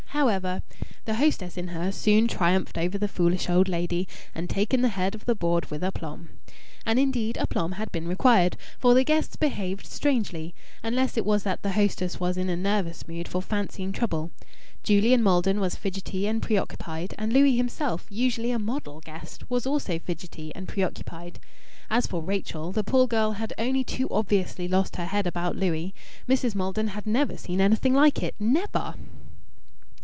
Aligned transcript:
However, 0.21 0.61
the 1.05 1.15
hostess 1.15 1.55
in 1.55 1.69
her 1.69 1.89
soon 1.89 2.27
triumphed 2.27 2.77
over 2.77 2.97
the 2.97 3.07
foolish 3.07 3.49
old 3.49 3.69
lady, 3.69 4.09
and 4.35 4.49
taken 4.49 4.81
the 4.81 4.89
head 4.89 5.15
of 5.15 5.23
the 5.23 5.33
board 5.35 5.71
with 5.71 5.81
aplomb. 5.85 6.27
And 6.85 6.99
indeed 6.99 7.37
aplomb 7.37 7.71
had 7.75 7.93
been 7.93 8.09
required. 8.09 8.57
For 8.77 8.93
the 8.93 9.05
guests 9.05 9.37
behaved 9.37 9.85
strangely 9.85 10.53
unless 10.83 11.15
it 11.15 11.25
was 11.25 11.43
that 11.43 11.63
the 11.63 11.71
hostess 11.71 12.19
was 12.19 12.35
in 12.35 12.49
a 12.49 12.57
nervous 12.57 13.07
mood 13.07 13.29
for 13.29 13.41
fancying 13.41 13.93
trouble! 13.93 14.31
Julian 14.83 15.23
Maldon 15.23 15.61
was 15.61 15.75
fidgety 15.77 16.27
and 16.27 16.41
preoccupied. 16.41 17.15
And 17.17 17.31
Louis 17.31 17.55
himself 17.55 18.05
usually 18.09 18.51
a 18.51 18.59
model 18.59 18.99
guest 18.99 19.49
was 19.49 19.65
also 19.65 19.97
fidgety 19.97 20.53
and 20.53 20.67
preoccupied. 20.67 21.39
As 21.89 22.05
for 22.05 22.21
Rachel, 22.21 22.73
the 22.73 22.83
poor 22.83 23.07
girl 23.07 23.31
had 23.31 23.53
only 23.57 23.85
too 23.85 24.09
obviously 24.11 24.67
lost 24.67 24.97
her 24.97 25.05
head 25.05 25.25
about 25.25 25.55
Louis. 25.55 25.95
Mrs. 26.27 26.53
Maldon 26.53 26.89
had 26.89 27.07
never 27.07 27.37
seen 27.37 27.61
anything 27.61 27.93
like 27.93 28.21
it, 28.21 28.35
never! 28.39 28.95